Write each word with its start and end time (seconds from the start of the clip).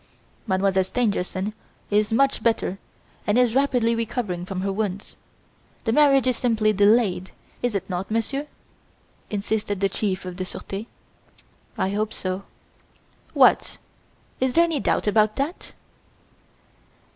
"Mademoiselle 0.47 0.83
Stangerson 0.83 1.53
is 1.91 2.11
much 2.11 2.41
better 2.41 2.79
and 3.27 3.37
is 3.37 3.53
rapidly 3.53 3.93
recovering 3.93 4.47
from 4.47 4.61
her 4.61 4.73
wounds. 4.73 5.15
The 5.83 5.91
marriage 5.93 6.25
is 6.25 6.35
simply 6.37 6.73
delayed, 6.73 7.29
is 7.61 7.75
it 7.75 7.87
not, 7.87 8.09
Monsieur?" 8.09 8.47
insisted 9.29 9.79
the 9.79 9.89
Chief 9.89 10.25
of 10.25 10.37
the 10.37 10.43
Surete. 10.43 10.87
"I 11.77 11.89
hope 11.91 12.13
so. 12.13 12.45
"What! 13.35 13.77
Is 14.39 14.53
there 14.53 14.63
any 14.63 14.79
doubt 14.79 15.05
about 15.05 15.35
that?" 15.35 15.73